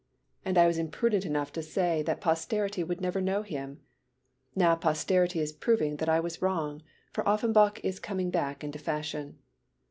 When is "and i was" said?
0.43-0.79